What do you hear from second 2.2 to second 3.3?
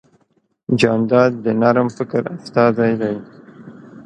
استازی دی.